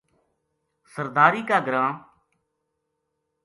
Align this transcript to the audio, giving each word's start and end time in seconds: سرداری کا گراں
سرداری 0.93 1.41
کا 1.49 1.57
گراں 1.67 1.89